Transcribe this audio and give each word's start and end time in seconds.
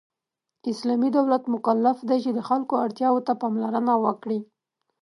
اسلامی 0.71 1.09
دولت 1.17 1.43
مکلف 1.55 1.97
دی 2.09 2.17
چې 2.23 2.31
د 2.33 2.39
خلکو 2.49 2.73
اړتیاوو 2.85 3.25
ته 3.27 3.33
پاملرنه 3.41 3.93
وکړي. 4.05 4.39